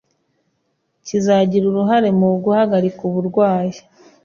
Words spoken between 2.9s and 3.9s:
uburwayi